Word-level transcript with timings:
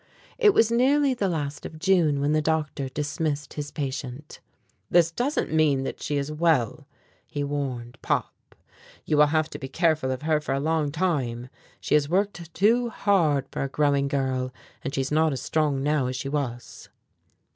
It 0.39 0.55
was 0.55 0.71
nearly 0.71 1.13
the 1.13 1.27
last 1.29 1.63
of 1.63 1.77
June 1.77 2.19
when 2.21 2.31
the 2.31 2.41
doctor 2.41 2.89
dismissed 2.89 3.53
his 3.53 3.69
patient. 3.69 4.39
"This 4.89 5.11
doesn't 5.11 5.53
mean 5.53 5.83
that 5.83 6.01
she 6.01 6.17
is 6.17 6.31
well," 6.31 6.87
he 7.27 7.43
warned 7.43 7.99
Pop. 8.01 8.55
"You 9.05 9.17
will 9.17 9.27
have 9.27 9.47
to 9.51 9.59
be 9.59 9.67
careful 9.67 10.09
of 10.09 10.23
her 10.23 10.39
for 10.41 10.53
a 10.55 10.59
long 10.59 10.91
time. 10.91 11.49
She 11.79 11.93
has 11.93 12.09
worked 12.09 12.51
too 12.55 12.89
hard 12.89 13.45
for 13.51 13.61
a 13.61 13.69
growing 13.69 14.07
girl, 14.07 14.51
and 14.83 14.91
she's 14.91 15.11
not 15.11 15.33
as 15.33 15.41
strong 15.43 15.83
now 15.83 16.07
as 16.07 16.15
she 16.15 16.29
was." 16.29 16.89